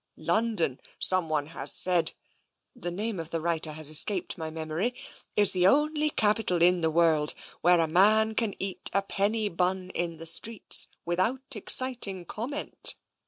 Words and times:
London, 0.17 0.79
someone 0.97 1.45
has 1.45 1.71
said— 1.71 2.13
the 2.75 2.89
name 2.89 3.19
of 3.19 3.29
the 3.29 3.39
writer 3.39 3.73
has 3.73 3.91
es 3.91 4.03
caped 4.03 4.35
my 4.35 4.49
memory— 4.49 4.95
is 5.37 5.51
the 5.51 5.67
only 5.67 6.09
capital 6.09 6.59
in 6.63 6.81
the 6.81 6.89
world 6.89 7.35
where 7.61 7.79
a 7.79 7.87
man 7.87 8.33
can 8.33 8.55
eat 8.57 8.89
a 8.93 9.03
penny 9.03 9.47
bun 9.47 9.91
in 9.91 10.17
the 10.17 10.25
streets 10.25 10.87
without 11.05 11.43
exciting 11.55 12.25
comment. 12.25 12.95